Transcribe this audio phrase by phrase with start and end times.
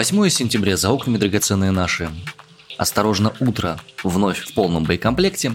[0.00, 2.08] 8 сентября за окнами драгоценные наши.
[2.78, 5.52] Осторожно, утро вновь в полном боекомплекте.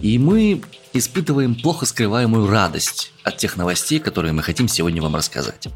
[0.00, 0.62] И мы
[0.92, 5.66] испытываем плохо скрываемую радость от тех новостей, которые мы хотим сегодня вам рассказать.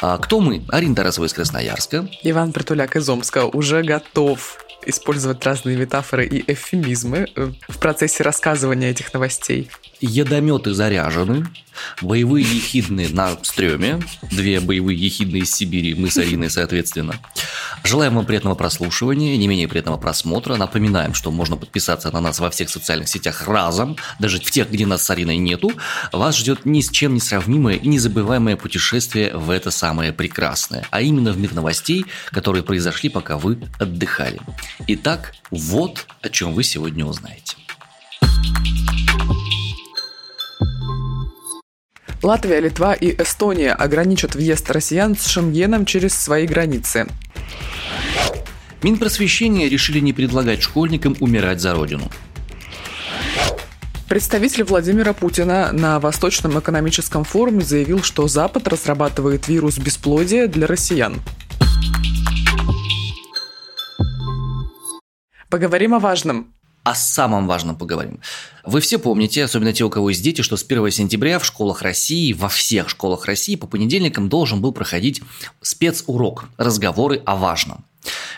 [0.00, 0.64] А кто мы?
[0.68, 2.08] Арина Тарасова из Красноярска.
[2.22, 8.90] Иван Притуляк из Омска уже готов использовать разные метафоры и эвфемизмы э, в процессе рассказывания
[8.90, 11.46] этих новостей ядометы заряжены,
[12.00, 14.00] боевые ехидные на стреме,
[14.30, 17.14] две боевые ехидные из Сибири, мы с Ариной, соответственно.
[17.84, 20.56] Желаем вам приятного прослушивания, не менее приятного просмотра.
[20.56, 24.86] Напоминаем, что можно подписаться на нас во всех социальных сетях разом, даже в тех, где
[24.86, 25.72] нас с Ариной нету.
[26.12, 31.00] Вас ждет ни с чем не сравнимое и незабываемое путешествие в это самое прекрасное, а
[31.00, 34.40] именно в мир новостей, которые произошли, пока вы отдыхали.
[34.86, 37.61] Итак, вот о чем вы сегодня узнаете.
[42.22, 47.08] Латвия, Литва и Эстония ограничат въезд россиян с Шенгеном через свои границы.
[48.84, 52.08] Минпросвещения решили не предлагать школьникам умирать за родину.
[54.08, 61.20] Представитель Владимира Путина на Восточном экономическом форуме заявил, что Запад разрабатывает вирус бесплодия для россиян.
[65.50, 66.51] Поговорим о важном
[66.82, 68.20] о самом важном поговорим.
[68.64, 71.82] Вы все помните, особенно те, у кого есть дети, что с 1 сентября в школах
[71.82, 75.22] России, во всех школах России по понедельникам должен был проходить
[75.60, 77.84] спецурок «Разговоры о важном».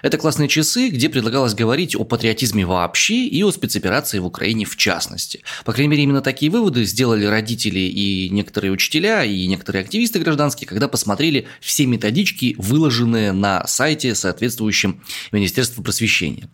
[0.03, 4.77] Это классные часы, где предлагалось говорить о патриотизме вообще и о спецоперации в Украине в
[4.77, 5.43] частности.
[5.65, 10.69] По крайней мере, именно такие выводы сделали родители и некоторые учителя, и некоторые активисты гражданские,
[10.69, 16.49] когда посмотрели все методички, выложенные на сайте соответствующем Министерства просвещения.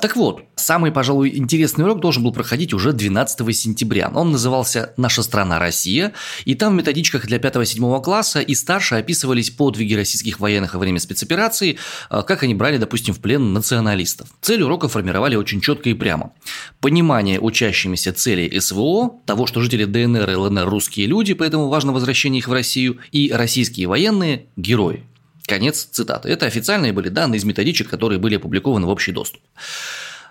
[0.00, 4.10] Так вот, самый, пожалуй, интересный урок должен был проходить уже 12 сентября.
[4.12, 6.12] Он назывался «Наша страна Россия»,
[6.44, 10.98] и там в методичках для 5-7 класса и старше описывались подвиги российских военных во время
[10.98, 11.78] спецоперации,
[12.08, 14.28] а, как они брали, допустим, в плен националистов.
[14.42, 16.32] Цель урока формировали очень четко и прямо.
[16.80, 22.40] Понимание учащимися целей СВО, того, что жители ДНР и ЛНР русские люди, поэтому важно возвращение
[22.40, 25.04] их в Россию, и российские военные– герои.
[25.46, 26.28] Конец цитаты.
[26.28, 29.40] Это официальные были данные из методичек, которые были опубликованы в общий доступ.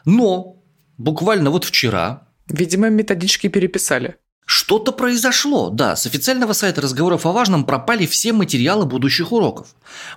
[0.05, 0.55] Но
[0.97, 2.27] буквально вот вчера...
[2.47, 4.17] Видимо, методички переписали.
[4.55, 9.69] Что-то произошло, да, с официального сайта разговоров о важном пропали все материалы будущих уроков.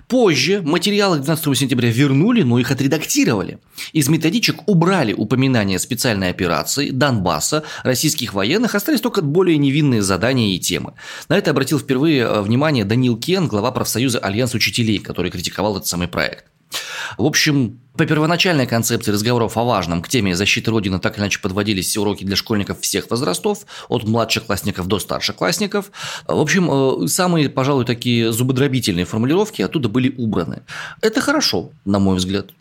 [0.07, 3.57] Позже материалы к 12 сентября вернули, но их отредактировали.
[3.93, 10.59] Из методичек убрали упоминания специальной операции, Донбасса, российских военных, остались только более невинные задания и
[10.59, 10.93] темы.
[11.29, 15.87] На это обратил впервые э, внимание Данил Кен, глава профсоюза Альянс учителей, который критиковал этот
[15.87, 16.45] самый проект.
[17.17, 21.39] В общем, по первоначальной концепции разговоров о важном к теме защиты Родины так или иначе
[21.39, 25.91] подводились уроки для школьников всех возрастов, от младших классников до старших классников.
[26.27, 26.69] В общем,
[27.03, 30.61] э, самые, пожалуй, такие зубодробительные формулировки оттуда были убраны.
[31.01, 32.51] Это хорошо, на мой взгляд.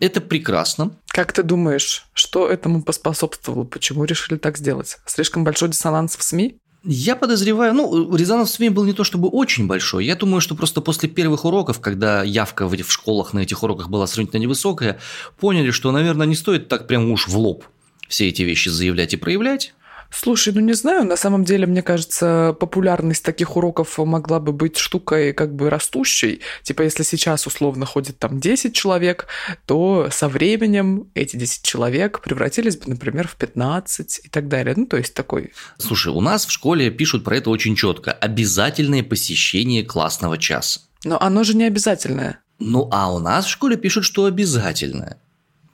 [0.00, 0.92] Это прекрасно.
[1.08, 3.64] Как ты думаешь, что этому поспособствовало?
[3.64, 4.98] Почему решили так сделать?
[5.06, 6.56] Слишком большой диссонанс в СМИ?
[6.90, 10.06] Я подозреваю, ну, резонанс в СМИ был не то чтобы очень большой.
[10.06, 14.06] Я думаю, что просто после первых уроков, когда явка в школах на этих уроках была
[14.06, 14.98] сравнительно невысокая,
[15.38, 17.64] поняли, что, наверное, не стоит так прям уж в лоб
[18.08, 19.74] все эти вещи заявлять и проявлять.
[20.10, 24.78] Слушай, ну не знаю, на самом деле, мне кажется, популярность таких уроков могла бы быть
[24.78, 26.40] штукой как бы растущей.
[26.62, 29.26] Типа, если сейчас условно ходит там 10 человек,
[29.66, 34.74] то со временем эти 10 человек превратились бы, например, в 15 и так далее.
[34.76, 35.52] Ну, то есть такой...
[35.76, 38.12] Слушай, у нас в школе пишут про это очень четко.
[38.12, 40.80] Обязательное посещение классного часа.
[41.04, 42.40] Но оно же не обязательное.
[42.58, 45.18] Ну, а у нас в школе пишут, что обязательное.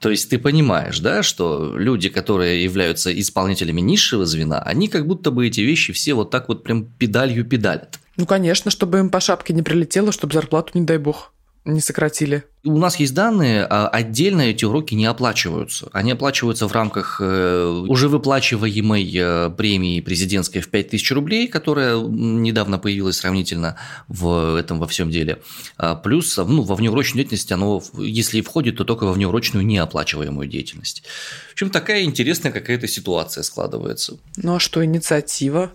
[0.05, 5.31] То есть ты понимаешь, да, что люди, которые являются исполнителями низшего звена, они как будто
[5.31, 7.99] бы эти вещи все вот так вот прям педалью педалят.
[8.15, 11.33] Ну, конечно, чтобы им по шапке не прилетело, чтобы зарплату, не дай бог,
[11.65, 12.43] не сократили.
[12.63, 15.89] У нас есть данные, а отдельно эти уроки не оплачиваются.
[15.93, 22.77] Они оплачиваются в рамках э, уже выплачиваемой э, премии президентской в 5000 рублей, которая недавно
[22.77, 23.77] появилась сравнительно
[24.07, 25.41] в этом во всем деле.
[25.77, 30.47] А плюс ну, во внеурочную деятельность оно, если и входит, то только во внеурочную неоплачиваемую
[30.47, 31.03] деятельность.
[31.49, 34.17] В общем, такая интересная какая-то ситуация складывается.
[34.37, 35.71] Ну а что, инициатива?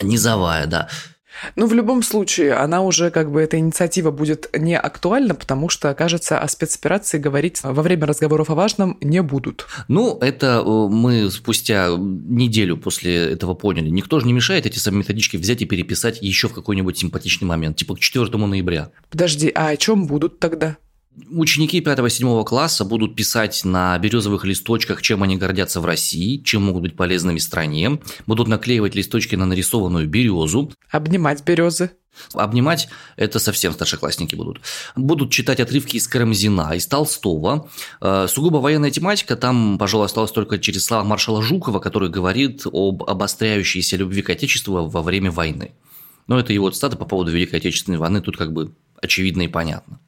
[0.00, 0.88] Низовая, да.
[1.56, 5.94] Ну, в любом случае, она уже, как бы, эта инициатива будет не актуальна, потому что,
[5.94, 9.66] кажется, о спецоперации говорить во время разговоров о важном не будут.
[9.88, 13.88] Ну, это э, мы спустя неделю после этого поняли.
[13.88, 17.76] Никто же не мешает эти самые методички взять и переписать еще в какой-нибудь симпатичный момент,
[17.76, 18.90] типа к 4 ноября.
[19.10, 20.76] Подожди, а о чем будут тогда?
[21.30, 26.82] Ученики 5-7 класса будут писать на березовых листочках, чем они гордятся в России, чем могут
[26.82, 30.72] быть полезными стране, будут наклеивать листочки на нарисованную березу.
[30.90, 31.90] Обнимать березы.
[32.34, 34.60] Обнимать– это совсем старшеклассники будут.
[34.96, 37.68] Будут читать отрывки из Карамзина, из Толстого.
[38.00, 43.04] Э, сугубо военная тематика, там, пожалуй, осталось только через слова маршала Жукова, который говорит об
[43.04, 45.72] обостряющейся любви к Отечеству во время войны.
[46.26, 50.00] Но это его цитата по поводу Великой Отечественной войны, тут как бы очевидно и понятно.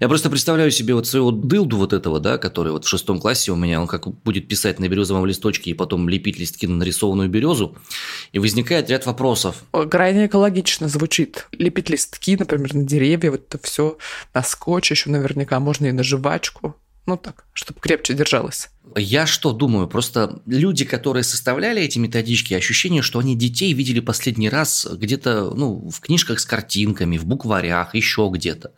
[0.00, 3.52] Я просто представляю себе вот своего дылду вот этого, да, который вот в шестом классе
[3.52, 7.28] у меня, он как будет писать на березовом листочке и потом лепить листки на нарисованную
[7.28, 7.76] березу,
[8.32, 9.64] и возникает ряд вопросов.
[9.90, 11.48] Крайне экологично звучит.
[11.52, 13.98] Лепить листки, например, на деревья, вот это все
[14.34, 16.76] на скотч еще наверняка, можно и на жвачку.
[17.08, 18.68] Ну так, чтобы крепче держалось.
[18.94, 24.50] Я что думаю, просто люди, которые составляли эти методички, ощущение, что они детей видели последний
[24.50, 28.72] раз где-то ну, в книжках с картинками, в букварях, еще где-то.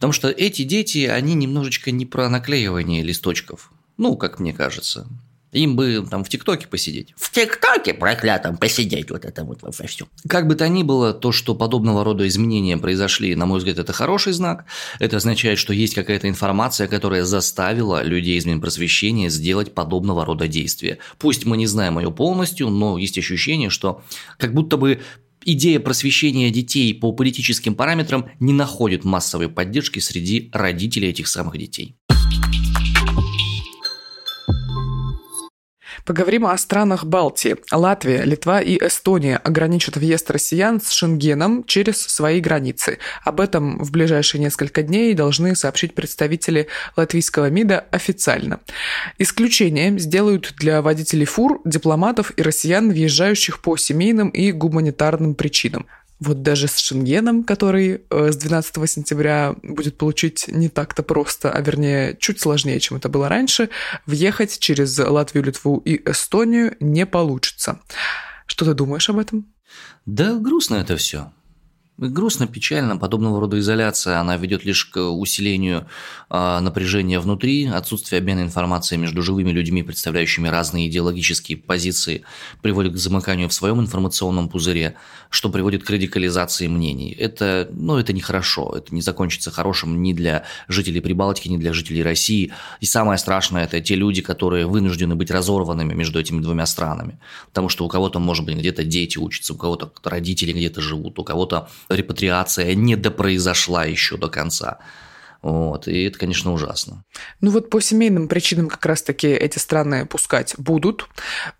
[0.00, 3.70] Потому что эти дети, они немножечко не про наклеивание листочков.
[3.98, 5.06] Ну, как мне кажется.
[5.52, 7.12] Им бы там в ТикТоке посидеть.
[7.18, 10.06] В ТикТоке проклятом посидеть вот это вот во всем.
[10.26, 13.92] Как бы то ни было, то, что подобного рода изменения произошли, на мой взгляд, это
[13.92, 14.64] хороший знак.
[15.00, 20.96] Это означает, что есть какая-то информация, которая заставила людей из Минпросвещения сделать подобного рода действия.
[21.18, 24.02] Пусть мы не знаем ее полностью, но есть ощущение, что
[24.38, 25.02] как будто бы
[25.44, 31.96] идея просвещения детей по политическим параметрам не находит массовой поддержки среди родителей этих самых детей.
[36.04, 37.56] Поговорим о странах Балтии.
[37.70, 42.98] Латвия, Литва и Эстония ограничат въезд россиян с Шенгеном через свои границы.
[43.24, 48.60] Об этом в ближайшие несколько дней должны сообщить представители латвийского МИДа официально.
[49.18, 55.86] Исключение сделают для водителей фур, дипломатов и россиян, въезжающих по семейным и гуманитарным причинам.
[56.20, 61.60] Вот даже с Шенгеном, который э, с 12 сентября будет получить не так-то просто, а
[61.62, 63.70] вернее чуть сложнее, чем это было раньше,
[64.04, 67.80] въехать через Латвию, Литву и Эстонию не получится.
[68.46, 69.46] Что ты думаешь об этом?
[70.04, 71.32] Да грустно это все.
[72.00, 75.86] Грустно, печально, подобного рода изоляция, она ведет лишь к усилению
[76.30, 82.22] э, напряжения внутри, отсутствие обмена информацией между живыми людьми, представляющими разные идеологические позиции,
[82.62, 84.96] приводит к замыканию в своем информационном пузыре,
[85.28, 87.12] что приводит к радикализации мнений.
[87.12, 92.02] Это, ну, это нехорошо, это не закончится хорошим ни для жителей Прибалтики, ни для жителей
[92.02, 92.50] России.
[92.80, 97.18] И самое страшное– это те люди, которые вынуждены быть разорванными между этими двумя странами.
[97.48, 101.24] Потому что у кого-то, может быть, где-то дети учатся, у кого-то родители где-то живут, у
[101.24, 104.78] кого-то репатриация не допроизошла еще до конца.
[105.42, 107.04] Вот, и это, конечно, ужасно.
[107.40, 111.08] Ну вот по семейным причинам как раз-таки эти страны пускать будут.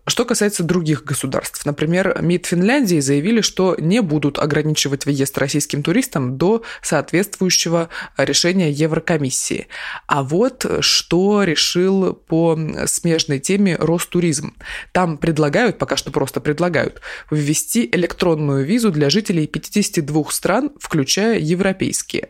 [0.06, 6.37] Что касается других государств, например, МИД Финляндии заявили, что не будут ограничивать въезд российским туристам
[6.37, 7.88] до соответствующего
[8.19, 9.69] решения Еврокомиссии.
[10.06, 14.56] А вот что решил по смежной теме Ростуризм.
[14.93, 17.00] Там предлагают, пока что просто предлагают,
[17.31, 22.29] ввести электронную визу для жителей 52 стран, включая европейские.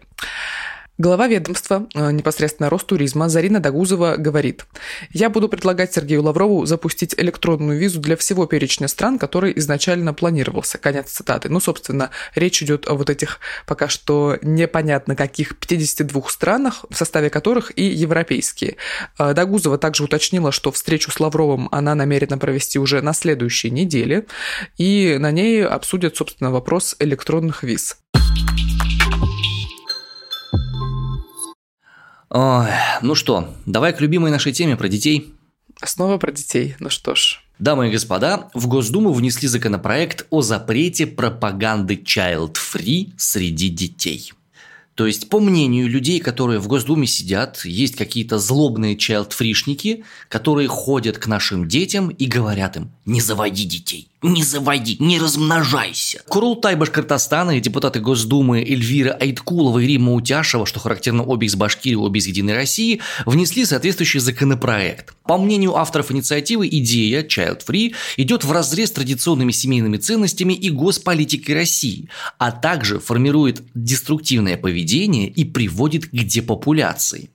[1.00, 4.66] Глава ведомства э, непосредственно Ростуризма Зарина Дагузова говорит,
[5.14, 10.76] «Я буду предлагать Сергею Лаврову запустить электронную визу для всего перечня стран, который изначально планировался».
[10.76, 11.48] Конец цитаты.
[11.48, 17.30] Ну, собственно, речь идет о вот этих пока что непонятно каких 52 странах, в составе
[17.30, 18.76] которых и европейские.
[19.18, 24.26] Э, Дагузова также уточнила, что встречу с Лавровым она намерена провести уже на следующей неделе,
[24.76, 27.96] и на ней обсудят, собственно, вопрос электронных виз.
[32.30, 32.68] Ой,
[33.02, 35.34] ну что, давай к любимой нашей теме про детей.
[35.82, 36.76] Снова про детей.
[36.78, 37.40] Ну что ж.
[37.58, 44.32] Дамы и господа, в Госдуму внесли законопроект о запрете пропаганды child-free среди детей.
[44.94, 51.18] То есть, по мнению людей, которые в Госдуме сидят, есть какие-то злобные child-фришники, которые ходят
[51.18, 56.22] к нашим детям и говорят им «Не заводи детей, не заводи, не размножайся».
[56.28, 61.96] Курултай Башкортостана и депутаты Госдумы Эльвира Айткулова и Римма Утяшева, что характерно обе из Башкирии,
[61.96, 65.14] обе из Единой России, внесли соответствующий законопроект.
[65.24, 70.70] По мнению авторов инициативы, идея Child Free идет в разрез с традиционными семейными ценностями и
[70.70, 72.08] госполитикой России,
[72.38, 77.30] а также формирует деструктивное поведение и приводит к депопуляции.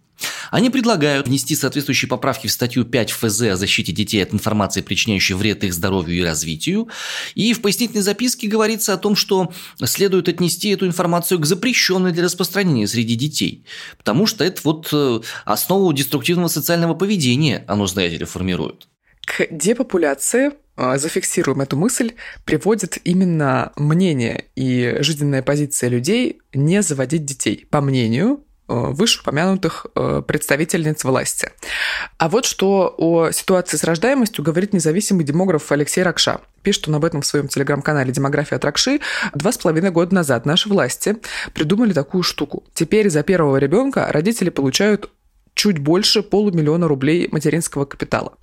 [0.51, 5.35] Они предлагают внести соответствующие поправки в статью 5 ФЗ о защите детей от информации, причиняющей
[5.35, 6.87] вред их здоровью и развитию.
[7.33, 9.51] И в пояснительной записке говорится о том, что
[9.83, 13.65] следует отнести эту информацию к запрещенной для распространения среди детей.
[13.97, 18.87] Потому что это вот э, основу деструктивного социального поведения оно, знаете ли, формирует.
[19.25, 22.13] К депопуляции э, зафиксируем эту мысль,
[22.45, 27.65] приводит именно мнение и жизненная позиция людей не заводить детей.
[27.69, 29.85] По мнению вышеупомянутых
[30.27, 31.51] представительниц власти.
[32.17, 36.41] А вот что о ситуации с рождаемостью говорит независимый демограф Алексей Ракша.
[36.63, 38.99] Пишет он об этом в своем телеграм-канале «Демография от Ракши».
[39.33, 41.17] Два с половиной года назад наши власти
[41.53, 42.63] придумали такую штуку.
[42.73, 45.11] Теперь за первого ребенка родители получают
[45.53, 48.33] чуть больше полумиллиона рублей материнского капитала.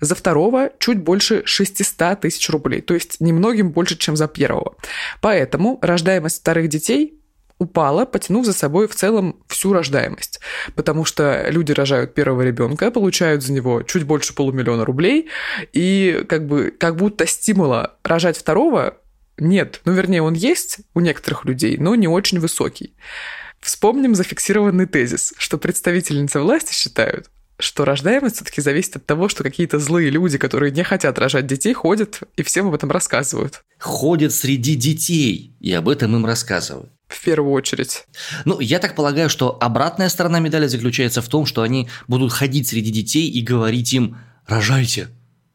[0.00, 4.76] За второго чуть больше 600 тысяч рублей, то есть немногим больше, чем за первого.
[5.20, 7.18] Поэтому рождаемость вторых детей
[7.62, 10.40] упала, потянув за собой в целом всю рождаемость.
[10.74, 15.28] Потому что люди рожают первого ребенка, получают за него чуть больше полумиллиона рублей,
[15.72, 18.98] и как бы как будто стимула рожать второго
[19.38, 19.80] нет.
[19.84, 22.94] Ну, вернее, он есть у некоторых людей, но не очень высокий.
[23.60, 29.78] Вспомним зафиксированный тезис, что представительницы власти считают, что рождаемость все-таки зависит от того, что какие-то
[29.78, 33.62] злые люди, которые не хотят рожать детей, ходят и всем об этом рассказывают.
[33.78, 36.90] Ходят среди детей и об этом им рассказывают.
[37.12, 38.06] В первую очередь.
[38.44, 42.68] Ну, я так полагаю, что обратная сторона медали заключается в том, что они будут ходить
[42.68, 44.16] среди детей и говорить им
[44.46, 45.08] «рожайте»,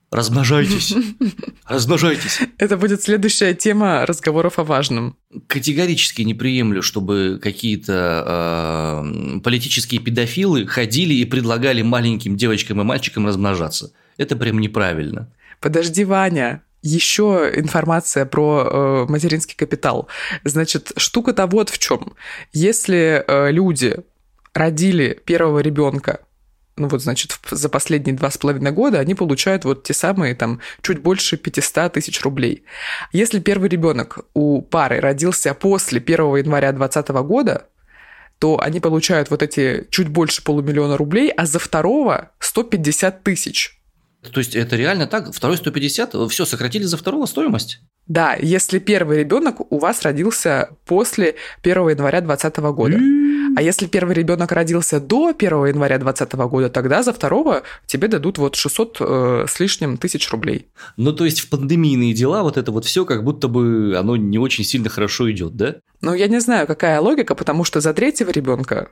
[0.10, 0.94] Размножайтесь.
[1.66, 2.40] Размножайтесь.
[2.58, 5.18] Это будет следующая тема разговоров о важном.
[5.48, 13.28] Категорически не приемлю, чтобы какие-то э, политические педофилы ходили и предлагали маленьким девочкам и мальчикам
[13.28, 13.92] размножаться.
[14.16, 15.30] Это прям неправильно.
[15.60, 20.08] Подожди, Ваня, еще информация про э, материнский капитал.
[20.44, 22.14] Значит, штука-то вот в чем.
[22.54, 23.98] Если э, люди
[24.54, 26.22] родили первого ребенка
[26.78, 30.62] ну вот, значит, за последние два с половиной года они получают вот те самые там
[30.84, 32.64] чуть больше 500 тысяч рублей.
[33.12, 37.66] Если первый ребенок у пары родился после 1 января 2020 года,
[38.40, 43.77] то они получают вот эти чуть больше полумиллиона рублей, а за второго 150 тысяч.
[44.32, 45.34] То есть это реально так?
[45.34, 46.16] Второй 150?
[46.30, 47.80] Все, сократили за второго стоимость?
[48.08, 52.98] Да, если первый ребенок у вас родился после 1 января 2020 года.
[53.56, 58.38] А если первый ребенок родился до 1 января 2020 года, тогда за второго тебе дадут
[58.38, 60.68] вот 600 э, с лишним тысяч рублей.
[60.96, 64.38] Ну, то есть в пандемийные дела вот это вот все как будто бы оно не
[64.38, 65.76] очень сильно хорошо идет, да?
[66.02, 68.90] Ну, я не знаю, какая логика, потому что за третьего ребенка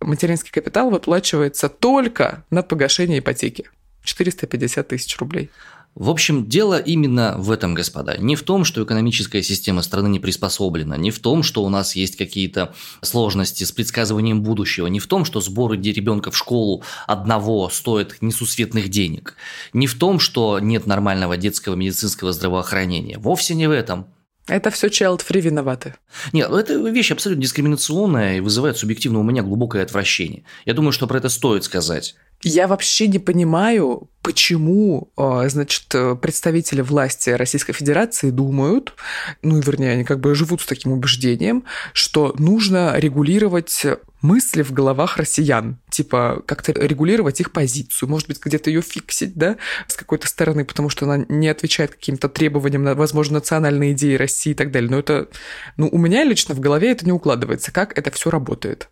[0.00, 3.70] материнский капитал выплачивается только на погашение ипотеки.
[4.02, 5.50] 450 тысяч рублей.
[5.94, 8.16] В общем, дело именно в этом, господа.
[8.16, 11.94] Не в том, что экономическая система страны не приспособлена, не в том, что у нас
[11.94, 17.68] есть какие-то сложности с предсказыванием будущего, не в том, что сборы ребенка в школу одного
[17.68, 19.36] стоят несусветных денег,
[19.74, 23.18] не в том, что нет нормального детского медицинского здравоохранения.
[23.18, 24.06] Вовсе не в этом.
[24.48, 25.94] Это все child-free виноваты.
[26.32, 30.44] Нет, ну, это вещь абсолютно дискриминационная и вызывает субъективно у меня глубокое отвращение.
[30.64, 32.16] Я думаю, что про это стоит сказать.
[32.44, 38.94] Я вообще не понимаю, почему, а, значит, представители власти Российской Федерации думают,
[39.42, 43.86] ну, вернее, они как бы живут с таким убеждением, что нужно регулировать
[44.22, 49.56] мысли в головах россиян, типа как-то регулировать их позицию, может быть, где-то ее фиксить, да,
[49.86, 54.54] с какой-то стороны, потому что она не отвечает каким-то требованиям, возможно, национальные идеи России и
[54.54, 54.90] так далее.
[54.90, 55.28] Но это,
[55.76, 58.88] ну, у меня лично в голове это не укладывается, как это все работает.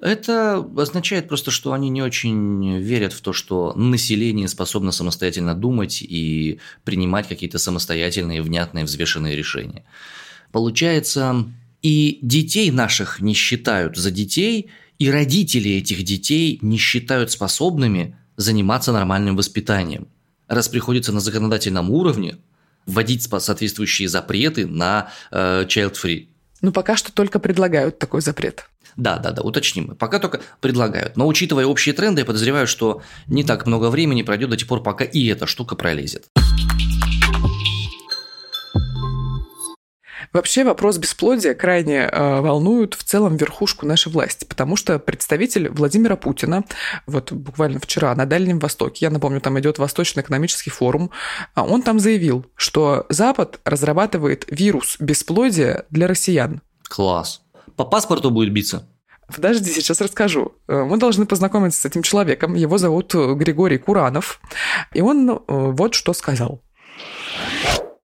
[0.00, 6.02] Это означает просто, что они не очень верят в то, что население способно самостоятельно думать
[6.02, 9.84] и принимать какие-то самостоятельные, внятные, взвешенные решения.
[10.50, 11.46] Получается,
[11.80, 18.92] и детей наших не считают за детей, и родители этих детей не считают способными заниматься
[18.92, 20.08] нормальным воспитанием.
[20.48, 22.36] Раз приходится на законодательном уровне
[22.86, 26.28] вводить соответствующие запреты на э, child-free.
[26.60, 28.68] Ну, пока что только предлагают такой запрет.
[28.96, 29.96] Да, да, да, уточним.
[29.96, 31.16] Пока только предлагают.
[31.16, 34.82] Но учитывая общие тренды, я подозреваю, что не так много времени пройдет до тех пор,
[34.82, 36.26] пока и эта штука пролезет.
[40.32, 46.16] Вообще вопрос бесплодия крайне э, волнует в целом верхушку нашей власти, потому что представитель Владимира
[46.16, 46.64] Путина,
[47.06, 51.10] вот буквально вчера на Дальнем Востоке, я напомню, там идет Восточный экономический форум,
[51.54, 56.62] а он там заявил, что Запад разрабатывает вирус бесплодия для россиян.
[56.88, 57.42] Класс.
[57.76, 58.88] По паспорту будет биться?
[59.34, 60.52] Подожди, сейчас расскажу.
[60.68, 62.54] Э, мы должны познакомиться с этим человеком.
[62.54, 64.40] Его зовут э, Григорий Куранов.
[64.92, 66.60] И он э, вот что сказал.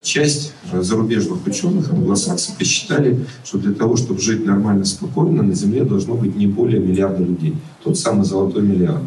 [0.01, 6.15] Часть зарубежных ученых, англосаксы, посчитали, что для того, чтобы жить нормально, спокойно, на Земле должно
[6.15, 7.57] быть не более миллиарда людей.
[7.83, 9.03] Тот самый золотой миллиард.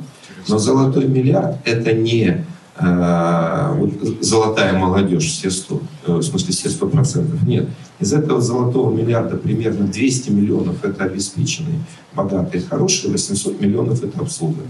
[0.47, 2.45] Но золотой миллиард– это не
[2.81, 7.43] вот, золотая молодежь, все 100, э, в смысле все 100 процентов.
[7.43, 7.69] Нет.
[7.99, 11.79] Из этого золотого миллиарда примерно 200 миллионов– это обеспеченные,
[12.15, 14.61] богатые, хорошие, 800 миллионов– это обслуга.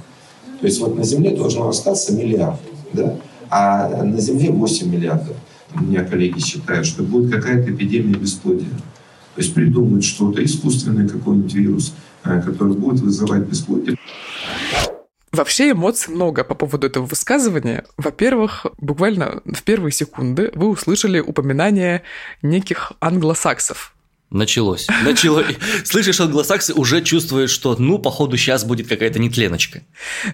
[0.59, 2.59] То есть вот на Земле должно остаться миллиард,
[2.93, 3.15] да?
[3.49, 5.35] а на Земле 8 миллиардов
[5.73, 8.67] у меня коллеги считают, что будет какая-то эпидемия бесплодия.
[9.35, 13.97] То есть придумают что-то, искусственный какой-нибудь вирус, э, который будет вызывать бесплодие.
[15.41, 17.83] Вообще эмоций много по поводу этого высказывания.
[17.97, 22.03] Во-первых, буквально в первые секунды вы услышали упоминание
[22.43, 23.95] неких англосаксов.
[24.29, 24.87] Началось.
[25.03, 25.47] Началось.
[25.83, 29.81] Слышишь англосаксы, уже чувствуешь, что, ну, походу, сейчас будет какая-то нетленочка.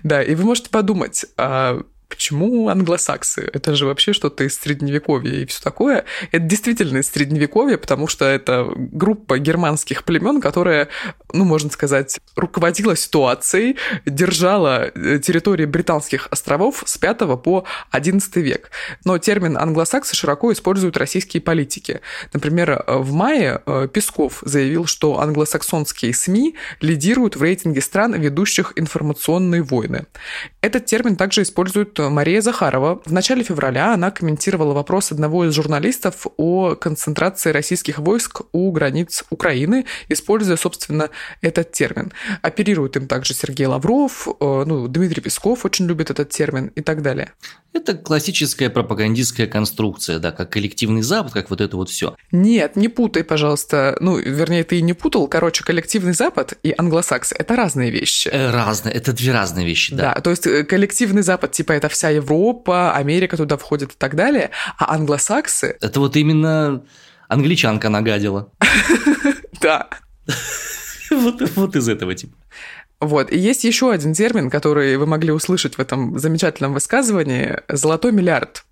[0.03, 3.49] Да, и вы можете подумать, а Почему англосаксы?
[3.51, 6.05] Это же вообще что-то из средневековья и все такое.
[6.31, 10.87] Это действительно из средневековья, потому что это группа германских племен, которая,
[11.33, 18.71] ну, можно сказать, руководила ситуацией, держала э, территории британских островов с 5 по 11 век.
[19.03, 22.01] Но термин англосаксы широко используют российские политики.
[22.31, 29.61] Например, в мае э, Песков заявил, что англосаксонские СМИ лидируют в рейтинге стран, ведущих информационные
[29.61, 30.05] войны.
[30.61, 33.01] Этот термин также используют Мария Захарова.
[33.05, 39.23] В начале февраля она комментировала вопрос одного из журналистов о концентрации российских войск у границ
[39.29, 41.09] Украины, используя, собственно,
[41.41, 42.11] этот термин.
[42.41, 47.01] Оперирует им также Сергей Лавров, э, ну, Дмитрий Песков очень любит этот термин и так
[47.01, 47.33] далее.
[47.73, 52.15] Это классическая пропагандистская конструкция, да, как коллективный Запад, как вот это вот все.
[52.31, 53.97] Нет, не путай, пожалуйста.
[53.99, 55.27] Ну, вернее, ты и не путал.
[55.27, 58.29] Короче, коллективный Запад и англосаксы– это разные вещи.
[58.29, 60.15] Э, разные, это две разные вещи, да.
[60.15, 64.15] Да, то есть э, коллективный Запад, типа, это вся Европа, Америка туда входит и так
[64.15, 65.77] далее, а англосаксы…
[65.81, 66.83] Это вот именно
[67.27, 68.51] англичанка нагадила.
[69.61, 69.87] Да.
[71.09, 72.35] Вот, вот из этого типа.
[72.99, 73.31] Вот.
[73.31, 78.65] И есть еще один термин, который вы могли услышать в этом замечательном высказывании– «золотой миллиард».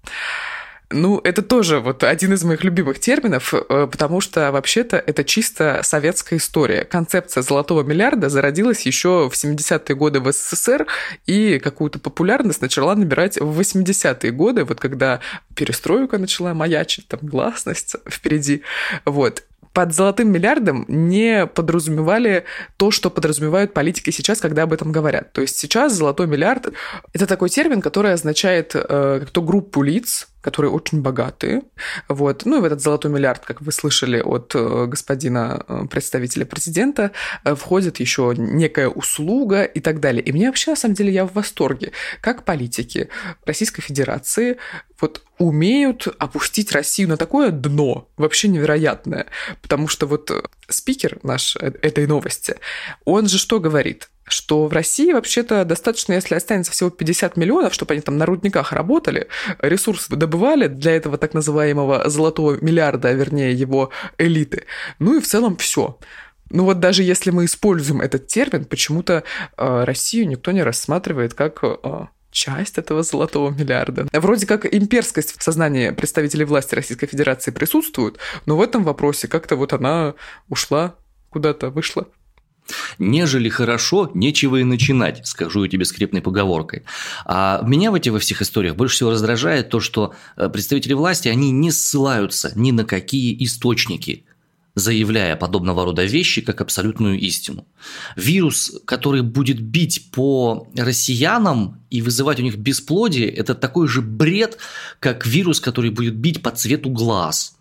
[0.92, 5.80] Ну, это тоже вот один из моих любимых терминов, э, потому что вообще-то это чисто
[5.84, 6.86] советская история.
[6.86, 10.86] Концепция золотого миллиарда зародилась еще в 70-е годы в СССР
[11.25, 15.22] и какую-то популярность начала набирать в 80-е годы, вот когда
[15.56, 18.62] перестройка начала маячить, там гласность впереди.
[19.06, 19.44] Вот
[19.75, 22.46] под золотым миллиардом не подразумевали
[22.77, 25.34] то, что подразумевают политики сейчас, когда об этом говорят.
[25.34, 26.70] То есть сейчас золотой миллиард–
[27.13, 31.64] это такой термин, который означает э, как-то группу лиц, которые очень богатые.
[32.08, 32.46] Вот.
[32.46, 37.12] Ну и в этот золотой миллиард, как вы слышали от э, господина э, представителя президента,
[37.44, 40.22] э, входит еще некая услуга и так далее.
[40.22, 43.10] И мне вообще, на самом деле, я в восторге, как политики
[43.44, 44.58] Российской Федерации
[45.01, 49.25] вот умеют опустить Россию на такое дно, вообще невероятное.
[49.64, 50.29] Потому что вот
[50.70, 52.55] спикер наш этой новости,
[53.03, 54.10] он же что говорит?
[54.25, 58.74] Что в России вообще-то достаточно, если останется всего 50 миллионов, чтобы они там на рудниках
[58.74, 59.27] работали,
[59.59, 64.66] ресурсы добывали для этого так называемого золотого миллиарда, вернее его элиты.
[65.00, 66.00] Ну и в целом все.
[66.50, 69.24] Ну вот даже если мы используем этот термин, почему-то
[69.57, 74.07] э, Россию никто не рассматривает как э, часть этого золотого миллиарда.
[74.11, 79.55] Вроде как имперскость в сознании представителей власти Российской Федерации присутствует, но в этом вопросе как-то
[79.55, 80.16] вот она
[80.50, 80.96] ушла
[81.29, 82.07] куда-то, вышла.
[82.98, 86.84] Нежели хорошо, нечего и начинать, скажу я тебе скрепной поговоркой.
[87.25, 91.28] А меня в этих во всех историях больше всего раздражает то, что э, представители власти,
[91.28, 94.25] они не ссылаются ни на какие источники,
[94.75, 97.66] заявляя подобного рода вещи как абсолютную истину.
[98.16, 104.58] Вирус, который будет бить по россиянам и вызывать у них бесплодие, это такой же бред,
[105.00, 107.56] как вирус, который будет бить по цвету глаз.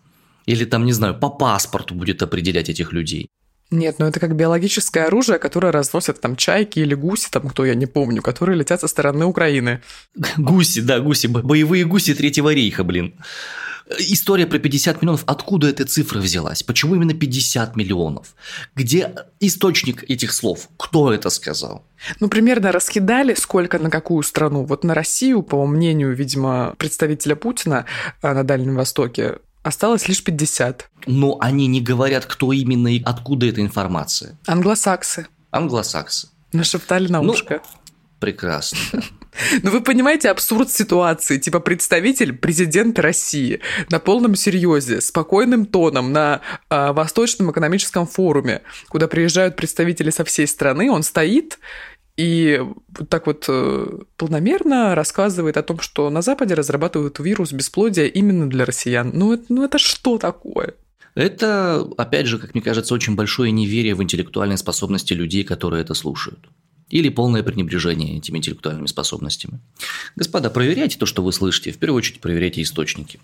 [0.45, 3.29] Или там, не знаю, по паспорту будет определять этих людей.
[3.71, 7.73] Нет, ну это как биологическое оружие, которое разносят там чайки или гуси, там кто я
[7.73, 9.81] не помню, которые летят со стороны Украины.
[10.37, 13.15] Гуси, да, гуси, боевые гуси Третьего рейха, блин.
[13.99, 16.63] История про 50 миллионов, откуда эта цифра взялась?
[16.63, 18.35] Почему именно 50 миллионов?
[18.75, 20.69] Где источник этих слов?
[20.77, 21.85] Кто это сказал?
[22.19, 24.63] Ну, примерно раскидали, сколько на какую страну.
[24.63, 27.85] Вот на Россию, по мнению, видимо, представителя Путина
[28.23, 30.91] э, на Дальнем Востоке, Осталось лишь 50.
[31.07, 34.37] Но они не говорят, кто именно и откуда эта информация.
[34.45, 35.25] Англосаксы.
[35.49, 36.29] Англосаксы.
[36.53, 37.61] Нашептали на ну, ушко.
[38.19, 38.77] Прекрасно.
[39.63, 41.37] Ну, вы понимаете абсурд ситуации.
[41.37, 49.09] Типа представитель президента России на полном серьезе, спокойным тоном на э, Восточном экономическом форуме, куда
[49.09, 51.59] приезжают представители со всей страны, он стоит
[52.17, 52.61] и
[53.09, 58.65] так вот э, полномерно рассказывает о том, что на Западе разрабатывают вирус бесплодия именно для
[58.65, 59.11] россиян.
[59.13, 60.75] Ну, это, ну это что такое?
[61.13, 65.93] Это, опять же, как мне кажется, очень большое неверие в интеллектуальные способности людей, которые это
[65.93, 66.39] слушают.
[66.89, 69.59] Или полное пренебрежение этими интеллектуальными способностями.
[70.15, 71.71] Господа, проверяйте то, что вы слышите.
[71.71, 73.19] В первую очередь проверяйте источники.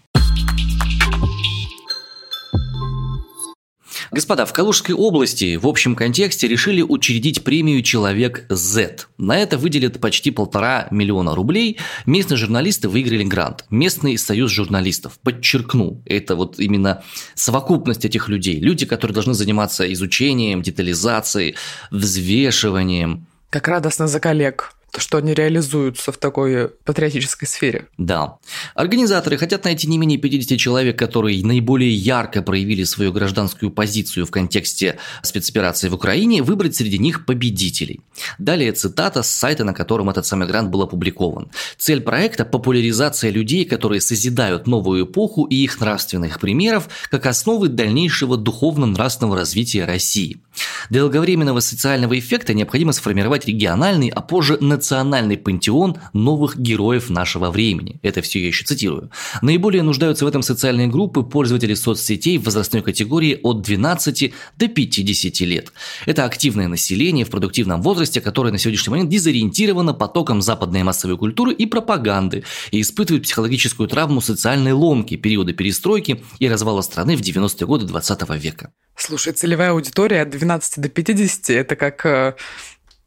[4.13, 9.06] Господа, в Калужской области в общем контексте решили учредить премию «Человек Z».
[9.17, 11.80] На это выделят почти полтора миллиона рублей.
[12.06, 13.63] Местные журналисты выиграли грант.
[13.69, 15.17] Местный союз журналистов.
[15.24, 17.04] Подчеркну, это вот именно
[17.36, 18.60] совокупность этих людей.
[18.60, 21.56] Люди, которые должны заниматься изучением, детализацией,
[21.89, 23.28] взвешиванием.
[23.50, 27.88] Как радостно за коллег что они реализуются в такой патриотической сфере.
[27.97, 28.38] Да.
[28.75, 34.32] Организаторы хотят найти не менее 50 человек, которые наиболее ярко проявили свою гражданскую позицию в
[34.32, 38.01] контексте спецоперации в Украине, выбрать среди них победителей.
[38.38, 41.49] Далее цитата с сайта, на котором этот самый грант был опубликован.
[41.77, 48.38] Цель проекта– популяризация людей, которые созидают новую эпоху и их нравственных примеров как основы дальнейшего
[48.38, 50.41] духовно-нравственного развития России.
[50.89, 57.99] Для долговременного социального эффекта необходимо сформировать региональный, а позже национальный пантеон новых героев нашего времени.
[58.01, 59.09] Это все я еще цитирую.
[59.41, 65.39] Наиболее нуждаются в этом социальные группы пользователи соцсетей в возрастной категории от 12 до 50
[65.41, 65.71] лет.
[66.05, 71.53] Это активное население в продуктивном возрасте, которое на сегодняшний момент дезориентировано потоком западной массовой культуры
[71.53, 77.65] и пропаганды и испытывает психологическую травму социальной ломки периода перестройки и развала страны в 90-е
[77.65, 78.71] годы 20 века.
[78.95, 82.34] Слушай, целевая аудитория от 12 до 50– это как э,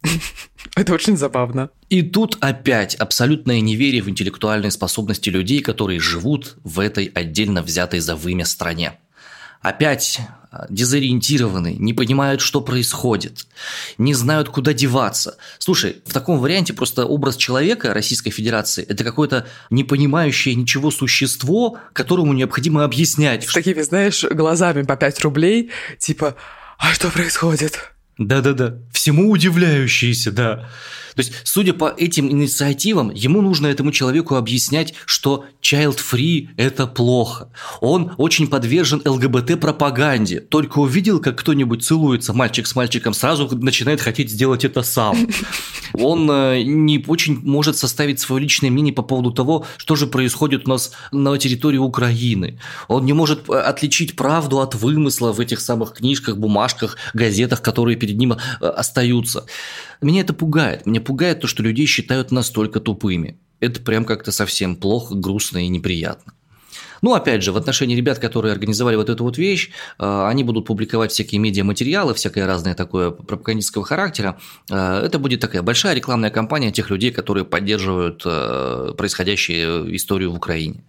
[0.77, 1.70] Это очень забавно.
[1.88, 8.01] И тут опять абсолютное неверие в интеллектуальные способности людей, которые живут в этой отдельно взятой
[8.01, 8.99] за вымя стране.
[9.61, 10.20] Опять
[10.51, 13.47] а, дезориентированы, не понимают, что происходит,
[13.97, 15.38] не знают, куда деваться.
[15.59, 21.79] Слушай, в таком варианте просто образ человека Российской Федерации– это какое-то не понимающее ничего существо,
[21.94, 23.49] которому необходимо объяснять.
[23.49, 26.37] С такими, знаешь, глазами по 5 рублей, типа
[26.79, 30.68] «А что происходит?» Да-да-да, всему удивляющиеся, да.
[31.14, 37.50] То есть, судя по этим инициативам, ему нужно этому человеку объяснять, что child-free– это плохо.
[37.81, 40.40] Он очень подвержен ЛГБТ-пропаганде.
[40.40, 45.29] Только увидел, как кто-нибудь целуется мальчик с мальчиком, сразу начинает хотеть сделать это сам.
[45.94, 50.66] Он э, не очень может составить свое личное мнение по поводу того, что же происходит
[50.66, 52.59] у нас на территории Украины.
[52.88, 57.96] Он не может э, отличить правду от вымысла в этих самых книжках, бумажках, газетах, которые
[58.05, 59.47] перед ним э, остаются.
[60.03, 60.85] Меня это пугает.
[60.85, 63.38] Меня пугает то, что людей считают настолько тупыми.
[63.61, 66.35] Это прям как-то совсем плохо, грустно и неприятно.
[67.01, 70.67] Ну, опять же, в отношении ребят, которые организовали вот эту вот вещь, э, они будут
[70.67, 74.38] публиковать всякие медиаматериалы, всякое разное такое пропагандистского характера.
[74.71, 78.23] Э, это будет такая большая рекламная кампания тех людей, которые поддерживают
[78.97, 80.85] происходящую историю в Украине.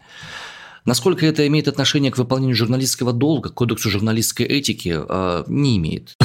[0.83, 4.99] Насколько это имеет отношение к выполнению журналистского долга, к кодексу журналистской этики,
[5.49, 6.15] не имеет.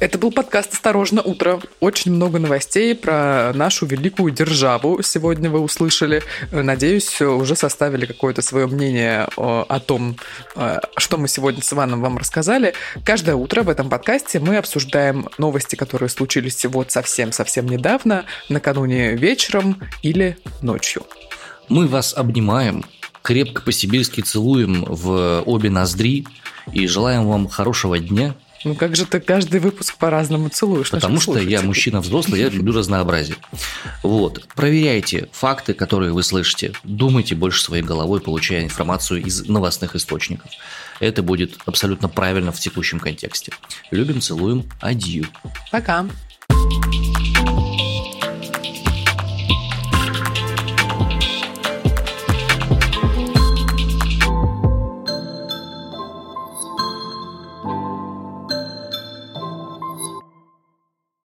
[0.00, 1.60] Это был подкаст «Осторожно, утро».
[1.80, 6.22] Очень много новостей про нашу великую державу сегодня вы услышали.
[6.50, 10.16] Надеюсь, уже составили какое-то свое мнение о том,
[10.56, 12.74] э, что мы сегодня с Иваном вам рассказали.
[13.04, 19.80] Каждое утро в этом подкасте мы обсуждаем новости, которые случились вот совсем-совсем недавно, накануне вечером
[20.02, 21.04] или ночью.
[21.68, 22.84] Мы вас обнимаем,
[23.22, 26.26] крепко по-сибирски целуем в обе ноздри
[26.72, 28.34] и желаем вам хорошего дня–
[28.64, 30.90] ну как же ты каждый выпуск по-разному целуешь?
[30.90, 33.36] Потому что я мужчина взрослый, я люблю разнообразие.
[34.02, 34.46] Вот.
[34.54, 36.72] Проверяйте факты, которые вы слышите.
[36.82, 40.50] Думайте больше своей головой, получая информацию из новостных источников.
[41.00, 43.52] Это будет абсолютно правильно в текущем контексте.
[43.90, 45.26] Любим, целуем, адью.
[45.70, 46.06] Пока.